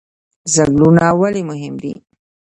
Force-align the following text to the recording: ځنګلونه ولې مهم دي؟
ځنګلونه 0.53 1.05
ولې 1.19 1.41
مهم 1.49 1.73
دي؟ 1.81 1.93